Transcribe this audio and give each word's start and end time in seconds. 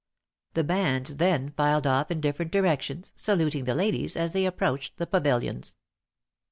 The 0.55 0.63
bands 0.63 1.17
then 1.17 1.51
filed 1.51 1.85
off 1.85 2.09
in 2.09 2.21
different 2.21 2.51
directions, 2.51 3.13
saluting 3.15 3.65
the 3.65 3.75
ladies 3.75 4.17
as 4.17 4.31
they 4.31 4.47
approached 4.47 4.97
the 4.97 5.05
pavilions. 5.05 5.77